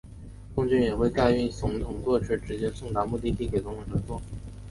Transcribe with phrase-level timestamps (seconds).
[0.55, 4.19] 空军一号也会载运总统座车直接送达目的地给总统乘坐。